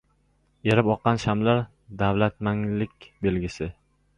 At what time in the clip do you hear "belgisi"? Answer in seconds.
3.29-3.71